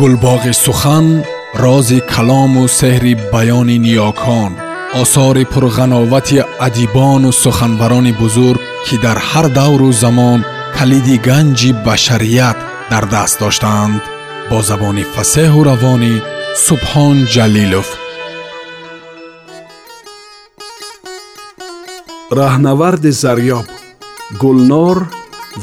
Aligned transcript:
گلباغ 0.00 0.50
سخن 0.50 1.24
راز 1.54 1.92
کلام 1.92 2.56
و 2.56 2.68
سحر 2.68 3.14
بیان 3.32 3.70
نیاکان 3.70 4.56
آثار 4.94 5.44
پرغناوت 5.44 6.44
ادیبان 6.60 7.24
و 7.24 7.32
سخنوران 7.32 8.12
بزرگ 8.12 8.60
که 8.86 8.96
در 8.96 9.18
هر 9.18 9.42
دور 9.42 9.82
و 9.82 9.92
زمان 9.92 10.44
کلید 10.78 11.22
گنج 11.24 11.72
بشریت 11.72 12.56
در 12.90 13.00
دست 13.00 13.40
داشتند 13.40 14.02
با 14.50 14.62
زبان 14.62 15.02
فسه 15.02 15.50
و 15.50 15.64
روانی 15.64 16.22
سبحان 16.56 17.26
جلیلوف. 17.26 17.88
راهنورد 22.30 23.10
زریاب 23.10 23.64
گلنار 24.40 25.06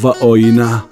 و 0.03 0.07
آینه 0.07 0.83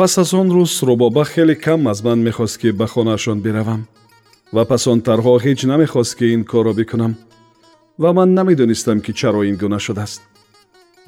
пас 0.00 0.18
аз 0.18 0.32
он 0.34 0.48
рӯз 0.56 0.72
рӯбоба 0.88 1.24
хеле 1.24 1.54
кам 1.54 1.86
аз 1.86 2.02
ман 2.02 2.18
мехост 2.22 2.56
ки 2.60 2.70
ба 2.72 2.86
хонаашон 2.86 3.38
биравам 3.44 3.82
ва 4.52 4.62
пасонтарҳо 4.70 5.34
ҳеҷ 5.44 5.60
намехост 5.72 6.14
ки 6.18 6.26
ин 6.34 6.42
корро 6.50 6.72
бикунам 6.80 7.12
ва 8.02 8.10
ман 8.12 8.28
намедонистам 8.38 8.98
ки 9.04 9.12
чаро 9.12 9.42
ин 9.50 9.56
гуна 9.62 9.78
шудааст 9.86 10.20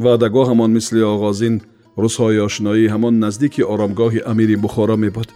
ваъдагоҳ 0.04 0.46
ҳамон 0.50 0.70
мисли 0.76 1.00
оғозин 1.14 1.54
рӯзҳои 2.02 2.44
ошноӣ 2.48 2.84
ҳамон 2.94 3.14
наздики 3.24 3.62
оромгоҳи 3.72 4.24
амири 4.32 4.56
бухоро 4.64 4.96
мебуд 5.04 5.28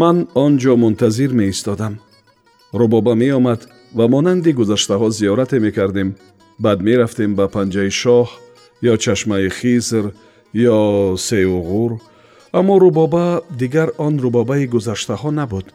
ман 0.00 0.16
он 0.44 0.52
ҷо 0.62 0.74
мунтазир 0.84 1.30
меистодам 1.40 1.94
рӯбоба 2.80 3.14
меомад 3.22 3.60
ва 3.98 4.04
монанди 4.14 4.52
гузаштаҳо 4.60 5.08
зиёрате 5.18 5.58
мекардем 5.66 6.08
баъд 6.64 6.78
мерафтем 6.88 7.30
ба 7.38 7.46
панҷаи 7.54 7.90
шоҳ 8.00 8.28
ё 8.90 8.94
чашмаи 9.04 9.48
хизр 9.58 10.04
ё 10.74 10.78
сеуғур 11.28 11.92
аммо 12.58 12.74
рӯбоба 12.84 13.26
дигар 13.60 13.88
он 14.06 14.14
рӯбобаи 14.24 14.66
гузаштаҳо 14.74 15.30
набуд. 15.38 15.66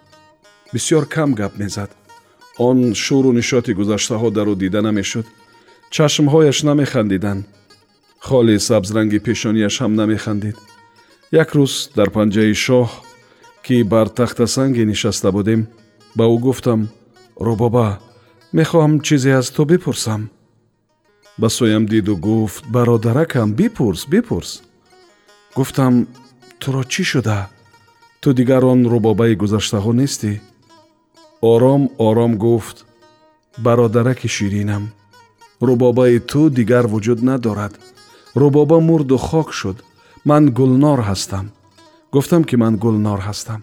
Бисьёр 0.74 1.04
кам 1.16 1.30
гап 1.40 1.54
мезад. 1.62 1.92
Он 2.68 2.78
шӯру 3.04 3.32
нишоти 3.40 3.72
гузаштаҳо 3.80 4.28
дар 4.38 4.48
ӯ 4.54 4.56
дида 4.62 4.82
намешуд. 4.88 5.28
Чашмҳояш 5.96 6.58
намехандиданд 6.70 7.44
холи 8.28 8.56
сабзранги 8.68 9.20
пешонияш 9.28 9.76
ҳам 9.82 9.94
намехандид. 10.02 10.58
Як 11.42 11.50
рӯз 11.58 11.74
дар 11.98 12.10
панҷаи 12.16 12.54
шоҳ 12.66 12.90
ки 13.66 13.76
бар 13.92 14.08
тахтасанге 14.18 14.84
нишаста 14.92 15.30
будем 15.38 15.62
ба 16.18 16.26
ӯ 16.36 16.38
гуфтам 16.46 16.82
рӯбоба 17.48 17.88
мехоҳам 18.58 18.94
чизе 19.06 19.32
аз 19.40 19.48
ту 19.56 19.62
бипурсам 19.72 20.22
ба 21.42 21.48
соям 21.58 21.84
диду 21.94 22.14
гуфт 22.28 22.64
бародаракам 22.76 23.50
бипурс 23.60 24.02
бипурс 24.14 24.50
гуфтам 25.58 25.94
туро 26.62 26.84
чӣ 26.92 27.04
шуда 27.12 27.40
ту 28.22 28.28
дигар 28.40 28.64
он 28.74 28.80
рӯбобаи 28.94 29.34
гузаштаҳо 29.42 29.92
нестӣ 30.02 30.32
ором 31.52 31.84
ором 32.08 32.34
гуфт 32.46 32.78
бародараки 33.66 34.28
ширинам 34.36 34.84
рӯбобаи 35.68 36.20
ту 36.32 36.42
дигар 36.58 36.86
вуҷуд 36.94 37.20
надорад 37.30 37.74
рӯбоба 38.42 38.78
мурду 38.90 39.18
хок 39.28 39.50
шуд 39.60 39.78
ман 40.30 40.44
гулнор 40.58 41.00
ҳастам 41.10 41.46
гуфтам 42.14 42.44
ки 42.50 42.56
ман 42.64 42.74
гулнор 42.84 43.20
ҳастам 43.28 43.62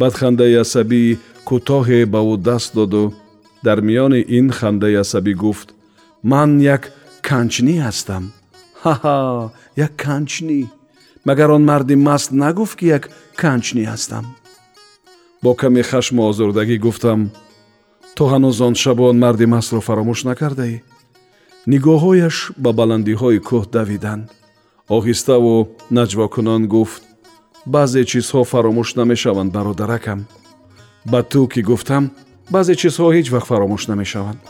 баъд 0.00 0.14
хандаи 0.20 0.54
асабии 0.64 1.18
кӯтоҳе 1.48 2.00
ба 2.12 2.20
ӯ 2.32 2.34
даст 2.48 2.70
доду 2.78 3.04
дар 3.66 3.78
миёни 3.88 4.20
ин 4.38 4.46
хандаи 4.58 4.96
асабӣ 5.04 5.32
гуфт 5.42 5.68
ман 6.30 6.50
як 6.74 6.82
канчнӣ 7.28 7.74
ҳастам 7.86 8.24
ҳаҳа 8.84 9.18
як 9.86 9.92
канчнӣ 10.04 10.60
магар 11.28 11.50
он 11.56 11.64
марди 11.70 11.96
маст 12.06 12.30
нагуфт 12.42 12.74
ки 12.78 12.86
як 12.96 13.04
канчнӣ 13.40 13.84
ҳастам. 13.92 14.24
Бо 15.42 15.50
каме 15.60 15.82
хашму 15.90 16.22
озурдагӣ 16.30 16.76
гуфтам 16.86 17.20
то 18.16 18.24
ҳанӯз 18.32 18.58
он 18.66 18.74
шабу 18.82 19.02
он 19.10 19.18
марди 19.24 19.46
мастро 19.54 19.80
фаромӯш 19.88 20.20
накардаӣ? 20.28 20.76
Нигоҳҳояш 21.72 22.36
ба 22.62 22.70
баландиҳои 22.78 23.38
кӯҳ 23.48 23.64
давиданд 23.76 24.24
оҳиставу 24.96 25.54
наҷвокунон 25.96 26.62
гуфт 26.74 27.02
баъзе 27.74 28.02
чизҳо 28.10 28.40
фаромӯш 28.52 28.88
намешаванд 29.00 29.50
бародаракам. 29.56 30.20
Ба 31.12 31.20
ту 31.30 31.40
ки 31.52 31.60
гуфтам 31.70 32.04
баъзе 32.54 32.74
чизҳо 32.82 33.06
ҳеҷ 33.16 33.26
вақт 33.34 33.48
фаромӯш 33.50 33.82
намешаванд 33.92 34.40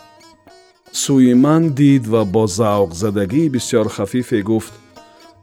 сӯи 1.03 1.35
ман 1.45 1.63
дид 1.79 2.05
ва 2.13 2.23
бо 2.35 2.45
завқзадагии 2.59 3.53
бисьёр 3.55 3.87
хафифе 3.97 4.41
гуфт 4.51 4.73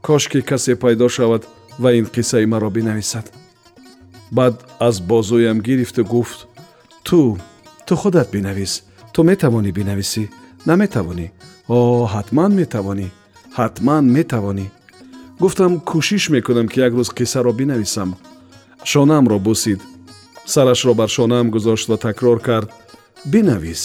кошки 0.05 0.41
касе 0.41 0.75
пайдо 0.75 1.09
шавад 1.09 1.43
ва 1.79 1.89
ин 1.99 2.05
қиссаи 2.05 2.45
маро 2.45 2.69
бинависад 2.69 3.25
баъд 4.31 4.55
аз 4.79 4.95
бозӯям 5.01 5.59
гирифту 5.67 6.03
гуфт 6.05 6.47
ту 7.03 7.37
ту 7.87 7.95
худат 7.95 8.27
бинавис 8.31 8.83
ту 9.13 9.23
метавонӣ 9.23 9.71
бинависӣ 9.79 10.23
наметавонӣ 10.69 11.27
о 11.75 11.77
ҳатман 12.13 12.51
метавонӣ 12.59 13.07
ҳатман 13.57 14.03
метавонӣ 14.17 14.67
гуфтам 15.41 15.73
кӯшиш 15.89 16.23
мекунам 16.35 16.67
ки 16.71 16.79
як 16.87 16.93
рӯз 16.97 17.09
қиссаро 17.17 17.51
бинависам 17.59 18.09
шонаамро 18.91 19.37
бусид 19.47 19.81
сарашро 20.53 20.93
бар 20.99 21.09
шонаам 21.15 21.47
гузошт 21.55 21.87
ва 21.89 21.97
такрор 22.05 22.39
кард 22.47 22.69
бинавис 23.33 23.81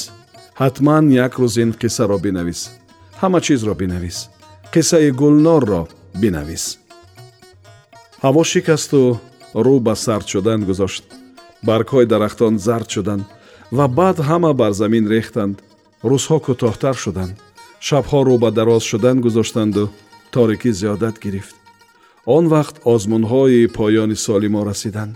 ҳатман 0.61 1.05
як 1.27 1.33
рӯз 1.41 1.55
ин 1.63 1.71
қиссаро 1.81 2.17
бинавис 2.27 2.61
ҳама 3.21 3.39
чизро 3.47 3.75
бинавис 3.83 4.19
қиссаи 4.73 5.11
гулнорро 5.21 5.83
бинавис. 6.22 6.78
Ҳаво 8.22 8.43
шикасту 8.53 9.21
рӯ 9.54 9.76
ба 9.87 9.94
сард 10.04 10.26
шудан 10.32 10.60
гузошт. 10.69 11.04
Баргҳои 11.69 12.06
дарахтон 12.12 12.54
зард 12.66 12.88
шуданд 12.94 13.25
ва 13.76 13.87
баъд 13.98 14.19
ҳама 14.28 14.53
бар 14.60 14.72
замин 14.81 15.04
рехтанд. 15.15 15.56
Рӯзҳо 16.10 16.37
кӯтоҳтар 16.47 16.97
шуданд 17.04 17.34
шабҳо 17.87 18.21
рӯ 18.28 18.37
ба 18.43 18.50
дароз 18.59 18.82
шудан 18.91 19.16
гузоштанду 19.25 19.84
торикӣ 20.34 20.71
зиёдат 20.81 21.16
гирифт. 21.25 21.54
Он 22.37 22.44
вақт 22.54 22.77
озмунҳои 22.92 23.71
поёни 23.78 24.16
соли 24.25 24.48
мо 24.54 24.60
расиданд 24.71 25.15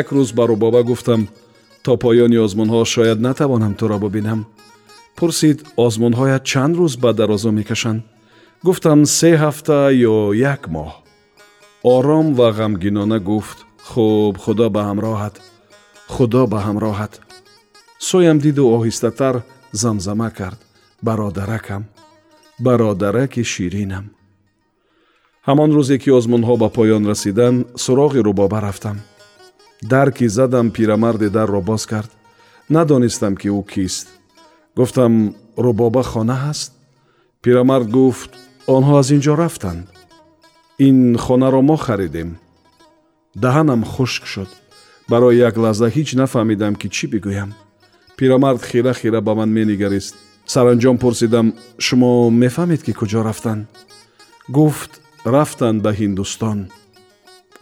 як 0.00 0.06
рӯз 0.16 0.30
ба 0.38 0.44
рӯбоба 0.50 0.82
гуфтам 0.90 1.22
то 1.84 1.92
поёни 2.04 2.38
озмунҳо 2.46 2.80
шояд 2.94 3.18
натавонам 3.26 3.74
туро 3.80 3.98
бубинам. 4.04 4.40
Пурсид 5.16 5.58
озмунҳоят 5.84 6.42
чанд 6.50 6.74
рӯз 6.80 6.94
ба 7.02 7.10
дарозу 7.12 7.50
мекашанд 7.58 8.00
гуфтам 8.64 9.06
се 9.06 9.30
ҳафта 9.40 9.78
ё 10.12 10.16
як 10.52 10.68
моҳ 10.74 10.90
ором 11.94 12.26
ва 12.38 12.48
ғамгинона 12.58 13.18
гуфт 13.28 13.58
хуб 13.90 14.34
худо 14.44 14.66
ба 14.74 14.80
ҳамроҳат 14.88 15.34
худо 16.14 16.42
ба 16.52 16.58
ҳамроҳат 16.66 17.12
соям 18.08 18.38
диду 18.44 18.64
оҳистатар 18.76 19.34
замзама 19.82 20.30
кард 20.38 20.60
бародаракам 21.06 21.82
бародараки 22.66 23.42
ширинам 23.52 24.06
ҳамон 25.48 25.70
рӯзе 25.76 25.96
ки 26.02 26.10
озмунҳо 26.18 26.54
ба 26.62 26.68
поён 26.76 27.02
расиданд 27.10 27.58
суроғи 27.84 28.20
рӯбоба 28.28 28.58
рафтам 28.66 28.98
дар 29.92 30.08
ки 30.16 30.26
задам 30.38 30.66
пирамарди 30.76 31.28
дарро 31.36 31.60
боз 31.70 31.82
кард 31.92 32.10
надонистам 32.74 33.34
ки 33.40 33.48
ӯ 33.60 33.62
кист 33.72 34.06
гуфтам 34.78 35.12
рӯбоба 35.64 36.02
хона 36.12 36.36
ҳаст 36.44 36.70
пирамард 37.42 37.88
гуфт 37.98 38.32
онҳо 38.66 38.92
аз 39.00 39.10
ин 39.10 39.20
ҷо 39.20 39.34
рафтанд 39.36 39.88
ин 40.78 41.16
хонаро 41.16 41.62
мо 41.62 41.76
харидем 41.76 42.30
даҳанам 43.42 43.82
хушк 43.92 44.24
шуд 44.32 44.50
барои 45.10 45.36
як 45.48 45.54
лаҳза 45.64 45.86
ҳеҷ 45.96 46.08
нафаҳмидам 46.20 46.74
ки 46.80 46.88
чӣ 46.96 47.06
бигӯям 47.12 47.50
пирамард 48.16 48.62
хира 48.70 48.92
хира 49.00 49.20
ба 49.26 49.32
ман 49.34 49.50
менигарист 49.58 50.14
саранҷом 50.52 50.96
пурсидам 51.02 51.46
шумо 51.86 52.10
мефаҳмед 52.42 52.80
ки 52.86 52.92
куҷо 53.00 53.20
рафтанд 53.28 53.62
гуфт 54.56 54.92
рафтанд 55.34 55.78
ба 55.84 55.90
ҳиндустон 56.00 56.58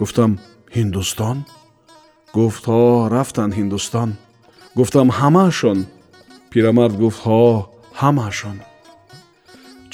гуфтам 0.00 0.32
ҳиндустон 0.76 1.36
гуфт 2.36 2.64
ҳо 2.72 2.84
рафтанд 3.16 3.52
ҳиндустон 3.58 4.10
гуфтам 4.78 5.08
ҳамаашон 5.18 5.78
пирамард 6.52 6.94
гуфт 7.02 7.20
ҳо 7.26 7.44
ҳамаашон 8.00 8.56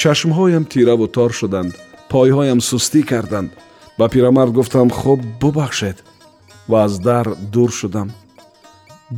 чашмҳоям 0.01 0.65
тираву 0.73 1.07
тор 1.17 1.33
шуданд 1.41 1.73
пойҳоям 2.15 2.61
сустӣ 2.69 3.01
карданд. 3.11 3.51
Ба 3.99 4.07
пирамард 4.13 4.53
гуфтам 4.59 4.89
хуб 4.99 5.21
бубахшед 5.41 5.99
ва 6.71 6.79
аз 6.87 6.95
дар 7.09 7.27
дур 7.53 7.71
шудам. 7.81 8.09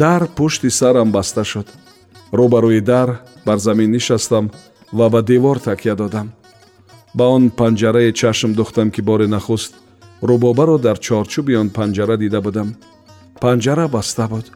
Дар 0.02 0.22
пушти 0.36 0.70
сарам 0.78 1.08
баста 1.16 1.44
шуд. 1.50 1.68
Рӯбарӯи 2.38 2.80
дар 2.92 3.08
бар 3.46 3.58
замин 3.66 3.90
нишастам 3.90 4.44
ва 4.98 5.06
ба 5.14 5.20
девор 5.22 5.58
такя 5.68 5.94
додам. 6.00 6.28
Ба 7.14 7.24
он 7.36 7.44
панҷарае 7.58 8.12
чашм 8.20 8.50
духтам 8.58 8.88
ки 8.94 9.00
бори 9.08 9.26
нахуст 9.34 9.72
рӯбобаро 10.28 10.76
дар 10.86 10.96
чорчӯби 11.06 11.54
он 11.62 11.68
панҷара 11.76 12.16
дида 12.22 12.40
будам. 12.46 12.68
Панҷара 13.42 13.86
баста 13.88 14.26
буд. 14.28 14.46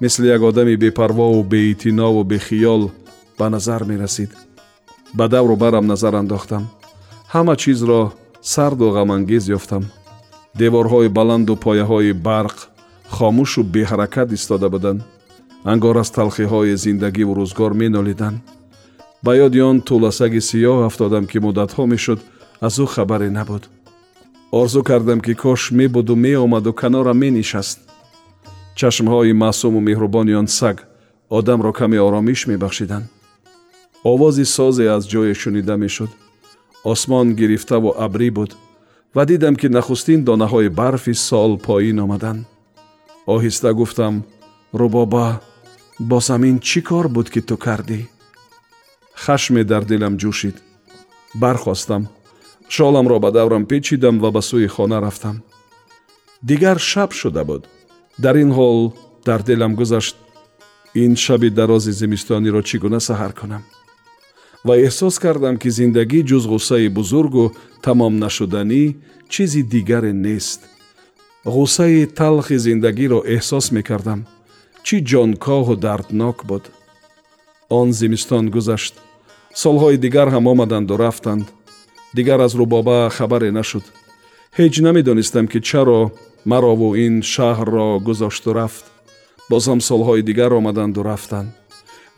Мисли 0.00 0.26
як 0.36 0.42
одами 0.42 0.76
бепарвову 0.76 1.42
беитинову 1.42 2.22
бехиёл 2.32 2.90
ба 3.38 3.46
назар 3.50 3.84
мерасид 3.84 4.30
ба 5.14 5.28
давру 5.28 5.56
барам 5.56 5.86
назар 5.86 6.14
андохтам. 6.14 6.68
Ҳама 7.32 7.56
чизро 7.56 8.12
сарду 8.40 8.86
ғамангез 8.96 9.44
ёфтам. 9.56 9.84
Деворҳои 10.54 11.08
баланду 11.08 11.54
пояҳои 11.56 12.12
барқ 12.12 12.56
хомӯшу 13.16 13.62
беҳаракат 13.74 14.32
истода 14.32 14.68
буданд. 14.68 15.00
Ангор 15.64 15.96
аз 15.96 16.10
талхиҳои 16.10 16.76
зиндагиву 16.76 17.34
рӯзгор 17.34 17.72
менолиданд. 17.74 18.38
Ба 19.24 19.32
ёди 19.46 19.60
он 19.70 19.78
тӯласаги 19.86 20.40
сиёҳ 20.50 20.78
афтодам 20.88 21.24
ки 21.30 21.38
муддатҳо 21.38 21.86
мешуд 21.92 22.20
аз 22.66 22.74
ӯ 22.78 22.86
хабаре 22.94 23.30
набуд. 23.30 23.62
Орзу 24.60 24.82
кардам 24.88 25.20
ки 25.20 25.34
кош 25.34 25.70
мебуду 25.78 26.14
меомаду 26.16 26.72
канорам 26.72 27.18
менишаст. 27.18 27.78
Чашмҳои 28.78 29.32
маъсуму 29.42 29.80
меҳрубони 29.88 30.34
он 30.40 30.46
саг 30.58 30.76
одамро 31.38 31.72
каме 31.72 31.98
оромиш 32.06 32.40
мебахшиданд 32.46 33.06
овози 34.12 34.44
созе 34.56 34.86
аз 34.96 35.02
ҷое 35.12 35.34
шунида 35.40 35.76
мешуд. 35.82 36.10
Осмон 36.92 37.26
гирифтаву 37.38 37.90
абрӣ 38.06 38.28
буд 38.36 38.50
ва 39.16 39.22
дидам 39.30 39.54
ки 39.60 39.68
нахустин 39.76 40.20
донаҳои 40.28 40.68
барфи 40.80 41.14
сол 41.28 41.52
поин 41.66 41.98
омаданд 42.04 42.46
оҳиста 43.34 43.70
гуфтам 43.80 44.14
рубоба 44.80 45.26
бо 46.08 46.18
замин 46.28 46.56
чӣ 46.68 46.80
кор 46.88 47.06
буд 47.14 47.28
ки 47.32 47.40
ту 47.48 47.56
кардӣ? 47.64 48.00
Хашме 49.22 49.62
дар 49.70 49.82
дилам 49.90 50.14
ҷӯшид. 50.22 50.56
Бархостам 51.42 52.02
шоламро 52.74 53.18
ба 53.24 53.30
даврам 53.36 53.64
печидам 53.70 54.16
ва 54.22 54.30
ба 54.36 54.42
сӯи 54.48 54.68
хона 54.74 54.98
рафтам 55.04 55.36
дигар 56.48 56.78
шаб 56.90 57.10
шуда 57.20 57.42
буд. 57.50 57.62
Дар 58.24 58.36
ин 58.44 58.50
ҳол 58.58 58.78
дар 59.28 59.40
дилам 59.48 59.72
гузашт 59.80 60.16
ин 61.02 61.12
шаби 61.24 61.48
дарози 61.58 61.92
зимистониро 62.00 62.60
чӣ 62.68 62.76
гуна 62.84 63.00
саҳар 63.08 63.32
кунам 63.40 63.62
ва 64.66 64.74
эҳсос 64.86 65.14
кардам 65.24 65.56
ки 65.62 65.68
зиндагӣ 65.78 66.20
ҷуз 66.30 66.44
ғуссаи 66.52 66.88
бузургу 66.98 67.44
тамом 67.84 68.14
нашуданӣ 68.24 68.82
чизи 69.32 69.62
дигаре 69.72 70.12
нест. 70.26 70.60
Ғуссаи 71.54 72.00
талхи 72.18 72.56
зиндагиро 72.66 73.20
эҳсос 73.36 73.66
мекардам. 73.76 74.20
Чӣ 74.86 74.96
ҷонкоҳу 75.10 75.74
дарднок 75.84 76.38
буд. 76.48 76.64
Он 77.78 77.88
зимистон 78.00 78.44
гузашт. 78.54 78.94
Солҳои 79.62 79.96
дигар 80.04 80.28
ҳам 80.34 80.44
омаданду 80.52 80.94
рафтанд. 81.04 81.46
Дигар 82.16 82.40
аз 82.46 82.52
рӯбоба 82.60 82.98
хабаре 83.16 83.50
нашуд. 83.58 83.84
Ҳеҷ 84.58 84.74
намедонистам 84.86 85.46
ки 85.52 85.58
чаро 85.68 86.00
марову 86.50 86.88
ин 87.06 87.14
шаҳрро 87.32 87.88
гузошту 88.06 88.50
рафт. 88.58 88.84
Бозам 89.50 89.80
солҳои 89.88 90.22
дигар 90.28 90.50
омаданду 90.60 91.00
рафтанд. 91.10 91.48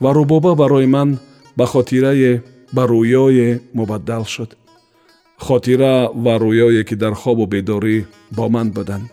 Ва 0.03 0.09
рӯбоба 0.17 0.51
барои 0.61 0.87
ман 0.95 1.09
ба 1.57 1.65
хотирае 1.65 2.43
ба 2.75 2.83
рӯёе 2.91 3.61
мубаддал 3.73 4.25
шуд. 4.25 4.51
Хотира 5.37 6.09
ва 6.13 6.35
рӯёе 6.43 6.83
ки 6.83 6.95
дар 6.95 7.13
хобу 7.21 7.45
бедорӣ 7.53 8.05
бо 8.31 8.49
ман 8.49 8.71
буданд. 8.71 9.05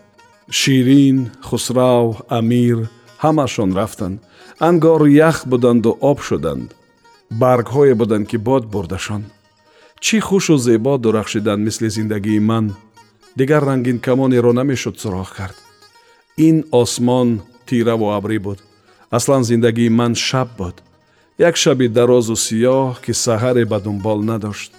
Ширин 0.49 1.31
хусрав 1.47 2.21
амир 2.37 2.89
ҳамашон 3.23 3.69
рафтанд. 3.79 4.19
Ангор 4.59 5.01
ях 5.29 5.37
буданду 5.51 5.97
об 6.01 6.19
шуданд. 6.27 6.67
Баргҳое 7.41 7.93
буданд 7.95 8.25
ки 8.29 8.37
бод 8.37 8.63
бурдашон. 8.73 9.23
Чӣ 10.03 10.17
хушу 10.27 10.57
зебо 10.57 10.97
дурахшиданд 10.97 11.61
мисли 11.67 11.89
зиндагии 11.89 12.39
ман 12.39 12.65
дигар 13.35 13.63
рангин 13.69 13.99
камонеро 13.99 14.51
намешуд 14.53 14.95
суроғ 15.01 15.29
кард. 15.37 15.57
Ин 16.37 16.65
осмон 16.71 17.41
тираву 17.67 18.07
абрӣ 18.17 18.39
буд. 18.39 18.59
Аслан 19.09 19.43
зиндагии 19.43 19.89
ман 19.89 20.13
шаб 20.15 20.49
буд 20.57 20.75
як 21.37 21.55
шаби 21.57 21.87
дарозу 21.87 22.35
сиёҳ 22.35 22.97
ки 23.03 23.13
саҳаре 23.13 23.63
ба 23.71 23.77
дунбол 23.79 24.19
надошт 24.29 24.71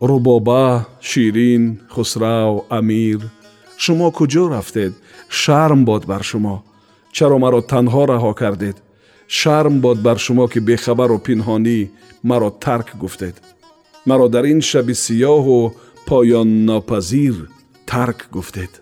рубоба 0.00 0.86
ширин 1.00 1.64
хусрав 1.94 2.64
амир 2.78 3.20
шумо 3.82 4.08
куҷо 4.18 4.44
рафтед 4.54 4.92
шарм 5.28 5.80
бод 5.84 6.02
бар 6.10 6.22
шумо 6.30 6.56
чаро 7.16 7.38
маро 7.44 7.60
танҳо 7.72 8.02
раҳо 8.12 8.32
кардед 8.40 8.76
шарм 9.38 9.74
бод 9.84 9.98
бар 10.06 10.18
шумо 10.24 10.46
ки 10.52 10.60
бехабару 10.68 11.18
пинҳонӣ 11.26 11.80
маро 12.30 12.50
тарк 12.64 12.88
гуфтед 13.02 13.36
маро 14.08 14.26
дар 14.34 14.44
ин 14.52 14.60
шаби 14.70 14.94
сиёҳу 15.04 15.58
поённопазир 16.08 17.36
тарк 17.90 18.18
гуфтед 18.34 18.72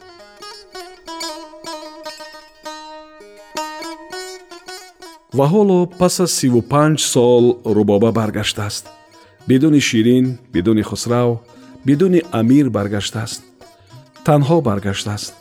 ва 5.37 5.47
ҳоло 5.53 5.87
пас 5.99 6.21
аз 6.25 6.33
сиву 6.39 6.61
панҷ 6.73 6.99
сол 7.13 7.45
рӯбоба 7.77 8.11
баргаштааст. 8.13 8.85
бидуни 9.49 9.81
ширин 9.81 10.39
бидуни 10.55 10.83
хусрав 10.83 11.31
бидуни 11.87 12.21
амир 12.41 12.67
баргаштааст. 12.71 13.43
танҳо 14.27 14.57
баргаштааст. 14.69 15.35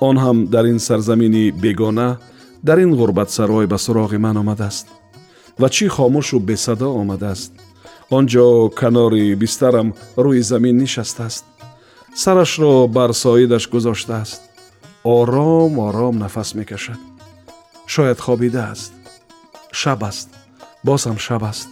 он 0.00 0.16
ҳам 0.24 0.38
дар 0.54 0.64
ин 0.72 0.78
сарзамини 0.78 1.44
бегона 1.62 2.08
дар 2.66 2.78
ин 2.84 2.92
ғурбатсарой 3.00 3.66
ба 3.72 3.78
суроғи 3.84 4.18
ман 4.24 4.36
омадааст. 4.42 4.86
ва 5.60 5.68
чӣ 5.74 5.86
хомӯшу 5.94 6.38
бесадо 6.48 6.88
омадааст. 7.02 7.52
он 8.10 8.24
ҷо 8.32 8.46
канори 8.80 9.34
бистарам 9.42 9.88
рӯи 10.24 10.42
замин 10.50 10.76
нишастааст. 10.82 11.44
сарашро 12.22 12.88
бар 12.96 13.10
соидаш 13.22 13.64
гузоштааст. 13.72 14.40
ором 15.04 15.78
ором 15.86 16.14
нафас 16.18 16.54
мекашад. 16.58 17.00
шояд 17.86 18.18
хобидааст 18.26 18.97
шаб 19.72 20.04
аст. 20.04 20.28
Боз 20.84 21.02
ҳам 21.06 21.18
шаб 21.26 21.42
аст. 21.44 21.68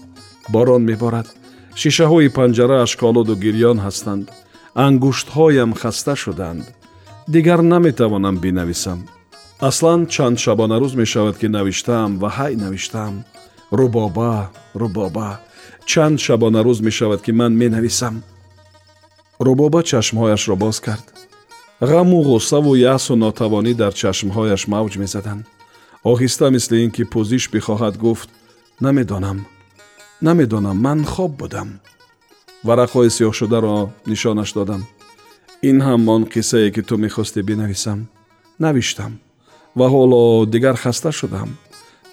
Борон 0.49 0.83
меборад. 0.91 1.27
Шишаҳои 1.81 2.29
панҷарааш 2.37 2.93
колуду 3.03 3.35
гирьён 3.45 3.79
ҳастанд. 3.87 4.27
Ангуштҳоям 4.85 5.71
хаста 5.81 6.15
шуданд. 6.23 6.65
Дигар 7.35 7.61
наметавонам 7.73 8.37
бинависам. 8.45 9.01
Аслан 9.69 10.01
чанд 10.15 10.37
шабонарӯз 10.45 10.93
мешавад 11.03 11.37
ки 11.41 11.49
навиштаам 11.57 12.11
ва 12.23 12.29
ҳай 12.39 12.53
навиштаам. 12.65 13.15
Рӯбоба 13.79 14.35
рӯбоба 14.81 15.31
чанд 15.91 16.19
шабонарӯз 16.25 16.79
мешавад 16.87 17.21
ки 17.25 17.33
ман 17.39 17.53
менависам. 17.63 18.15
Рӯбоба 19.47 19.81
чашмҳояшро 19.91 20.57
боз 20.65 20.77
кард. 20.87 21.07
Ғаму 21.91 22.19
ғуссаву 22.29 22.73
яъсу 22.95 23.15
нотавонӣ 23.23 23.73
дар 23.81 23.93
чашмҳояш 24.01 24.63
мавҷ 24.73 24.93
мезаданд 25.03 25.45
оҳиста 26.13 26.47
мисли 26.55 26.77
ин 26.85 26.91
ки 26.97 27.03
пӯзиш 27.13 27.45
бихоҳад 27.55 27.95
гуфт 28.05 28.29
намедонам 28.85 29.39
намедонам 30.27 30.77
ман 30.87 31.01
хоб 31.13 31.33
будам 31.41 31.69
варақҳои 32.67 33.15
сиёҳшударо 33.17 33.77
нишонаш 34.11 34.51
додам. 34.59 34.83
Ин 35.69 35.79
ҳам 35.87 36.01
он 36.15 36.23
қиссае 36.33 36.69
ки 36.75 36.83
ту 36.89 36.95
мехостӣ 37.05 37.41
бинависам 37.51 37.99
навиштам 38.65 39.13
ва 39.79 39.87
ҳоло 39.95 40.23
дигар 40.55 40.77
хаста 40.83 41.11
шудам. 41.19 41.49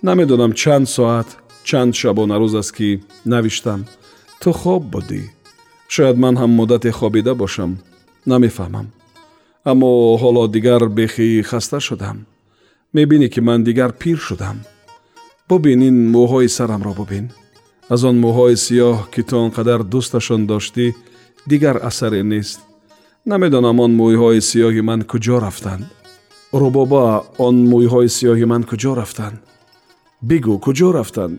Намедонам 0.08 0.52
чанд 0.62 0.88
соат 0.96 1.30
чанд 1.70 1.94
шабонарӯз 2.02 2.54
аст 2.62 2.72
ки 2.78 2.90
навиштам. 3.34 3.80
Ту 4.42 4.50
хоб 4.62 4.84
будӣ. 4.94 5.22
Шояд 5.94 6.18
ман 6.24 6.36
ҳам 6.42 6.52
муддате 6.60 6.92
хобида 7.00 7.34
бошам. 7.42 7.72
Намефаҳмам. 8.32 8.88
Аммо 9.72 9.92
ҳоло 10.22 10.44
дигар 10.56 10.82
бехӣ 10.98 11.28
хаста 11.50 11.80
шудам 11.88 12.18
мебинӣ 12.94 13.28
ки 13.34 13.42
ман 13.42 13.64
дигар 13.64 13.92
пир 14.02 14.18
шудам. 14.18 14.58
Бубин 15.50 15.82
ин 15.90 15.98
мӯҳои 16.14 16.50
сарамро 16.58 16.94
бубин. 17.00 17.26
Аз 17.94 18.04
он 18.10 18.16
мӯҳои 18.26 18.56
сиёҳ 18.66 18.98
ки 19.14 19.22
ту 19.28 19.36
он 19.44 19.50
қадар 19.58 19.82
дӯсташон 19.92 20.42
доштӣ 20.52 20.86
дигар 21.52 21.76
асаре 21.90 22.24
нест. 22.24 22.60
Намедонам 23.26 23.80
он 23.86 23.92
мӯйҳои 24.00 24.42
сиёҳи 24.50 24.82
ман 24.90 25.02
куҷо 25.12 25.36
рафтанд 25.46 25.86
рӯбоба 26.62 27.04
он 27.48 27.56
мӯйҳои 27.72 28.10
сиёҳи 28.18 28.46
ман 28.52 28.64
куҷо 28.70 28.92
рафтанд 29.00 29.38
бигӯ 30.30 30.56
куҷо 30.66 30.90
рафтанд 30.98 31.38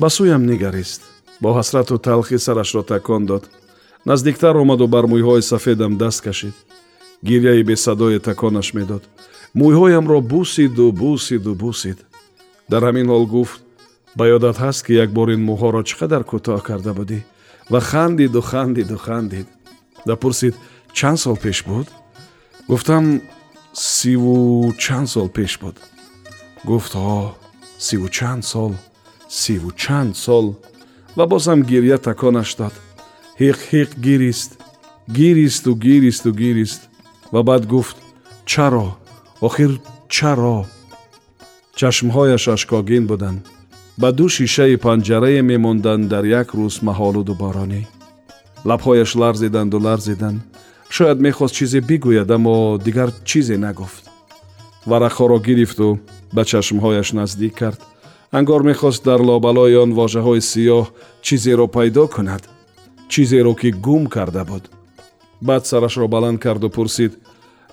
ба 0.00 0.08
сӯям 0.16 0.42
нигарист 0.50 1.00
бо 1.42 1.48
ҳасрату 1.58 1.94
талхӣ 2.06 2.38
сарашро 2.46 2.82
такон 2.92 3.22
дод. 3.30 3.44
Наздиктар 4.10 4.54
омаду 4.62 4.86
бар 4.94 5.04
мӯйҳои 5.12 5.42
сафедам 5.50 5.92
даст 6.02 6.20
кашид. 6.26 6.54
Гирьяи 7.28 7.62
бесадое 7.70 8.18
таконаш 8.28 8.68
медод 8.78 9.02
мӯйҳоямро 9.60 10.18
бусиду 10.32 10.86
бусиду 11.02 11.52
бусид 11.62 11.98
дар 12.70 12.82
ҳамин 12.88 13.06
ҳол 13.12 13.26
гуфт 13.34 13.60
ба 14.18 14.24
ёдат 14.36 14.56
ҳаст 14.64 14.80
ки 14.86 14.92
як 15.04 15.10
бор 15.16 15.28
ин 15.34 15.42
мӯҳоро 15.48 15.80
чӣ 15.88 15.94
қадар 16.00 16.22
кӯтоҳ 16.30 16.60
карда 16.68 16.92
будӣ? 16.98 17.20
ва 17.72 17.80
хандиду 17.90 18.40
хандиду 18.50 18.96
хандид 19.06 19.48
ва 20.08 20.14
пурсид 20.22 20.54
чанд 20.98 21.18
сол 21.22 21.36
пеш 21.44 21.58
буд? 21.68 21.86
Гуфтам 22.70 23.04
сиву 23.72 24.36
чанд 24.84 25.08
сол 25.14 25.28
пеш 25.36 25.52
буд 25.62 25.76
гуфт 26.68 26.92
о 26.96 27.34
сиву 27.86 28.08
чанд 28.16 28.42
сол 28.52 28.72
сиву 29.40 29.70
чанд 29.82 30.12
сол 30.24 30.46
ва 31.16 31.24
бозам 31.32 31.60
гирья 31.70 31.98
таконаш 32.08 32.50
дод. 32.60 32.74
Ҳиқ 33.40 33.58
ҳиқ 33.70 33.90
гирист 34.06 34.50
гиристу 35.18 35.70
гиристу 35.86 36.30
гирист 36.40 36.80
ва 37.32 37.40
баъд 37.48 37.62
гуфт 37.72 37.96
чаро 38.52 38.88
охир 39.40 39.80
чаро? 40.08 40.66
Чашмҳояш 41.76 42.48
ашкогин 42.48 43.06
буданд. 43.06 43.40
Ба 43.98 44.12
ду 44.12 44.28
шишаи 44.28 44.76
панҷарае 44.76 45.42
мемонданд 45.42 46.08
дар 46.08 46.24
як 46.24 46.48
рӯз 46.58 46.76
маҳолуду 46.88 47.34
боронӣ 47.42 47.82
лабҳояш 48.68 49.10
ларзиданду 49.22 49.78
ларзиданд. 49.86 50.40
Шояд 50.96 51.18
мехост 51.26 51.54
чизе 51.58 51.80
бигӯяд 51.80 52.30
аммо 52.36 52.78
дигар 52.86 53.10
чизе 53.24 53.56
нагуфт 53.56 54.04
варақҳоро 54.90 55.38
гирифту 55.46 55.88
ба 56.34 56.42
чашмҳояш 56.50 57.08
наздик 57.18 57.54
кард. 57.60 57.80
Ангор 58.38 58.62
мехост 58.62 59.04
дар 59.04 59.20
лобалои 59.28 59.74
он 59.84 59.90
вожаҳои 59.98 60.40
сиёҳ 60.50 60.84
чизеро 61.26 61.66
пайдо 61.76 62.04
кунад 62.14 62.42
чизеро 63.12 63.54
ки 63.60 63.70
гум 63.84 64.06
карда 64.06 64.44
буд. 64.44 64.64
Баъд 65.40 65.66
сарашро 65.66 66.06
баланд 66.08 66.38
карду 66.44 66.68
пурсид 66.70 67.12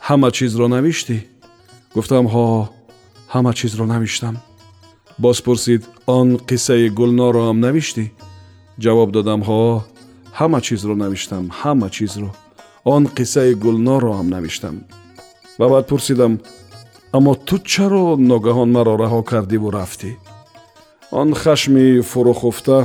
ҳама 0.07 0.29
чизро 0.37 0.67
навиштӣ 0.67 1.17
гуфтам 1.95 2.25
ҳо 2.33 2.45
ҳама 3.33 3.51
чизро 3.59 3.85
навиштам 3.93 4.35
боз 5.23 5.37
пурсид 5.45 5.81
он 6.17 6.27
қиссаи 6.49 6.89
гулноро 6.99 7.41
ҳам 7.47 7.57
навиштӣ 7.65 8.03
ҷавоб 8.83 9.09
додам 9.17 9.41
ҳо 9.49 9.61
ҳама 10.39 10.59
чизро 10.67 10.95
навиштам 11.03 11.43
ҳама 11.61 11.87
чизро 11.95 12.29
он 12.93 13.03
қиссаи 13.17 13.53
гулноро 13.63 14.11
ҳам 14.17 14.27
навиштам 14.35 14.75
ва 15.59 15.65
баъд 15.73 15.85
пурсидам 15.91 16.33
аммо 17.17 17.31
ту 17.47 17.55
чаро 17.71 18.05
ногаҳон 18.31 18.69
маро 18.77 18.93
раҳо 19.03 19.21
кардиву 19.31 19.69
рафтӣ 19.77 20.11
он 21.19 21.29
хашми 21.41 21.85
фурӯхуфта 22.09 22.77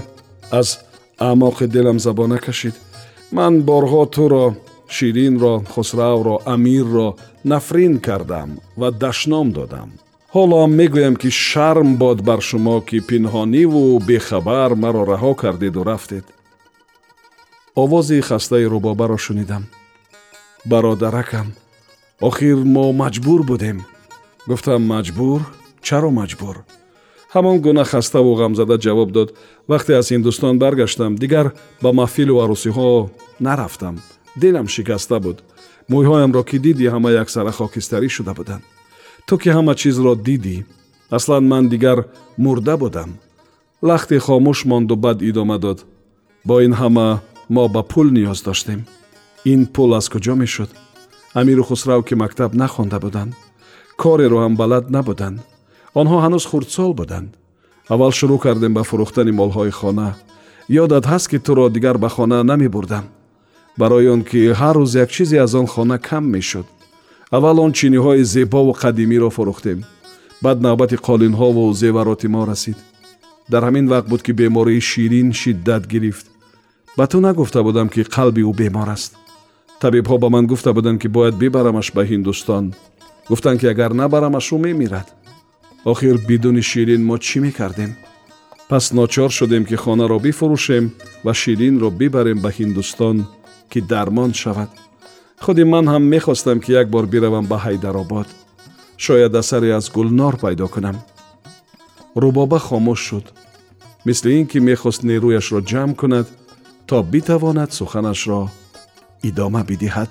аз 0.60 0.68
аъмоқи 1.28 1.66
дилам 1.74 1.98
забона 2.06 2.38
кашид 2.46 2.74
ман 3.36 3.52
борҳо 3.68 4.02
туро 4.14 4.44
ширинро 4.88 5.54
хусравро 5.72 6.36
амирро 6.44 7.08
нафрин 7.44 8.00
кардам 8.00 8.50
ва 8.76 8.90
дашном 8.90 9.52
додам. 9.52 9.90
Ҳоло 10.34 10.66
мегӯям 10.78 11.14
ки 11.16 11.30
шарм 11.30 11.90
бод 12.02 12.18
бар 12.28 12.40
шумо 12.48 12.76
ки 12.88 12.98
пинҳониву 13.08 13.82
бехабар 14.08 14.70
маро 14.82 15.02
раҳо 15.12 15.32
кардеду 15.42 15.80
рафтед. 15.84 16.24
Овози 17.82 18.20
хастаи 18.28 18.64
рубобаро 18.72 19.18
шунидам. 19.26 19.64
Бародаракам. 20.70 21.48
Охир 22.20 22.58
мо 22.74 22.92
маҷбур 23.02 23.40
будем 23.50 23.78
гуфтам 24.48 24.82
маҷбур? 24.92 25.40
Чаро 25.86 26.10
маҷбур? 26.20 26.56
Ҳамон 27.34 27.56
гуна 27.64 27.84
хаставу 27.84 28.32
ғамзада 28.40 28.76
ҷавоб 28.84 29.10
дод. 29.16 29.28
Вақте 29.70 29.92
аз 30.00 30.06
ҳиндустон 30.12 30.54
баргаштам 30.62 31.12
дигар 31.22 31.46
ба 31.82 31.90
маҳфилу 32.00 32.34
арӯсиҳо 32.44 32.90
нарафтам 33.46 33.96
дилам 34.36 34.68
шикаста 34.68 35.20
буд. 35.20 35.38
Мӯйҳоямро 35.90 36.42
ки 36.48 36.58
дидӣ 36.64 36.86
ҳама 36.94 37.10
яксара 37.22 37.52
хокистарӣ 37.58 38.08
шуда 38.16 38.32
буданд. 38.38 38.64
Ту 39.26 39.34
ки 39.42 39.48
ҳама 39.56 39.74
чизро 39.80 40.12
дидӣ 40.26 40.56
аслан 41.16 41.44
ман 41.52 41.64
дигар 41.72 41.98
мурда 42.44 42.76
будам. 42.76 43.10
Лахте 43.88 44.18
хомӯш 44.26 44.58
монду 44.70 44.96
баъд 45.04 45.18
идома 45.22 45.58
дод. 45.58 45.78
Бо 46.44 46.54
ин 46.66 46.72
ҳама 46.80 47.20
мо 47.54 47.64
ба 47.74 47.82
пул 47.82 48.06
ниёз 48.16 48.40
доштем. 48.44 48.80
Ин 49.52 49.60
пул 49.74 49.90
аз 49.98 50.06
куҷо 50.12 50.34
мешуд? 50.34 50.70
Амиру 51.34 51.62
хусрав 51.64 52.04
ки 52.04 52.14
мактаб 52.14 52.54
нахонда 52.54 52.98
буданд. 53.00 53.32
Кореро 53.96 54.38
ҳам 54.44 54.54
балад 54.60 54.90
набуданд. 54.90 55.38
Онҳо 56.00 56.16
ҳанӯз 56.24 56.44
хурдсол 56.50 56.92
буданд. 57.00 57.30
Аввал 57.92 58.12
шурӯъ 58.18 58.38
кардем 58.44 58.72
ба 58.74 58.82
фурӯхтани 58.88 59.32
молҳои 59.40 59.72
хона. 59.78 60.10
Ёдат 60.82 61.04
ҳаст 61.12 61.26
ки 61.30 61.38
туро 61.46 61.64
дигар 61.76 61.96
ба 61.98 62.08
хона 62.08 62.38
намебурдам 62.50 63.04
барои 63.78 64.08
он 64.14 64.22
ки 64.28 64.40
ҳар 64.60 64.76
рӯз 64.80 64.92
як 65.04 65.10
чизе 65.10 65.38
аз 65.44 65.54
он 65.54 65.66
хона 65.66 65.98
кам 65.98 66.24
мешуд. 66.34 66.66
Аввал 67.30 67.60
он 67.60 67.72
чиниҳои 67.72 68.22
зебову 68.24 68.72
қадимиро 68.82 69.30
фурӯхтем. 69.36 69.78
Баъд 70.42 70.58
навбати 70.66 70.96
қолинҳову 71.06 71.72
зевароти 71.72 72.28
мо 72.34 72.42
расид. 72.46 72.78
Дар 73.52 73.62
ҳамин 73.68 73.86
вақт 73.92 74.08
буд 74.08 74.22
ки 74.22 74.32
бемории 74.32 74.80
ширин 74.80 75.32
шиддат 75.32 75.86
гирифт. 75.92 76.26
Ба 76.96 77.06
ту 77.06 77.20
нагуфта 77.20 77.62
будам 77.62 77.88
ки 77.88 78.02
қалби 78.14 78.42
ӯ 78.50 78.52
бемор 78.60 78.88
аст. 78.96 79.12
Табибҳо 79.82 80.18
ба 80.18 80.28
ман 80.28 80.46
гуфта 80.46 80.72
буданд 80.72 81.00
ки 81.02 81.08
бояд 81.08 81.34
бибарамаш 81.42 81.92
ба 81.96 82.02
ҳиндустон. 82.10 82.64
Гуфтанд 83.28 83.60
ки 83.60 83.66
агар 83.66 83.92
набарамаш 84.00 84.46
ӯ 84.52 84.58
мемирад. 84.58 85.08
Охир 85.84 86.16
бидуни 86.28 86.62
ширин 86.70 87.02
мо 87.08 87.16
чӣ 87.18 87.38
мекардем? 87.40 87.90
Пас 88.68 88.92
ночор 88.92 89.30
шудем 89.30 89.64
ки 89.64 89.76
хонаро 89.76 90.18
бифурӯшем 90.18 90.84
ва 91.24 91.32
ширинро 91.40 91.90
бибарем 91.90 92.38
ба 92.44 92.50
ҳиндустон 92.58 93.16
ки 93.70 93.80
дармон 93.80 94.32
шавад 94.42 94.70
худи 95.44 95.64
ман 95.72 95.86
ҳам 95.92 96.04
мехостам 96.14 96.58
ки 96.60 96.70
як 96.72 96.86
бор 96.94 97.06
биравам 97.06 97.46
ба 97.46 97.56
ҳайдаробод 97.64 98.28
шояд 99.04 99.34
асаре 99.34 99.70
аз 99.78 99.86
гулнор 99.96 100.34
пайдо 100.42 100.68
кунам 100.74 100.96
рубоба 102.22 102.58
хомӯш 102.66 103.00
шуд 103.08 103.26
мисли 104.06 104.30
ин 104.38 104.46
ки 104.50 104.58
мехост 104.70 105.00
нерӯяшро 105.08 105.60
ҷамъ 105.70 105.94
кунад 106.00 106.26
то 106.88 106.96
битавонад 107.12 107.70
суханашро 107.78 108.40
идома 109.28 109.62
бидиҳад 109.70 110.10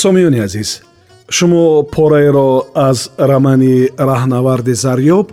сомиёни 0.00 0.38
азиз 0.46 0.82
шумо 1.36 1.82
пораеро 1.82 2.50
аз 2.74 2.98
рамани 3.18 3.76
раҳнаварди 3.98 4.74
зарёб 4.84 5.26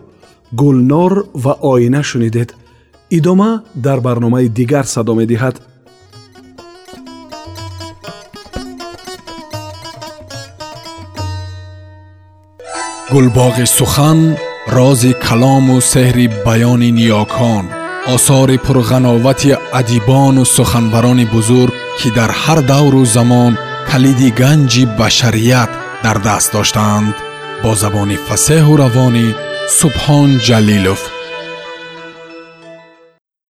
гулнор 0.51 1.13
ва 1.33 1.53
оина 1.61 2.03
шунидед 2.03 2.49
идома 3.09 3.51
дар 3.75 3.99
барномаи 4.01 4.47
дигар 4.47 4.85
садо 4.85 5.13
медиҳад 5.21 5.55
гулбоғи 13.13 13.65
сухан 13.77 14.19
рози 14.75 15.11
калому 15.25 15.75
сеҳри 15.93 16.25
баёни 16.45 16.89
ниёкон 16.99 17.65
осори 18.15 18.57
пурғановати 18.65 19.51
адибону 19.79 20.43
суханбарони 20.55 21.25
бузург 21.33 21.73
ки 21.99 22.09
дар 22.17 22.31
ҳар 22.41 22.59
давру 22.71 23.05
замон 23.15 23.53
калиди 23.89 24.29
ганҷи 24.41 24.83
башарият 24.99 25.71
дар 26.03 26.17
даст 26.27 26.49
доштаанд 26.55 27.15
бо 27.63 27.71
забони 27.81 28.17
фасеҳу 28.27 28.73
равонӣ 28.83 29.27
субҳон 29.79 30.29
ҷалилов 30.47 31.01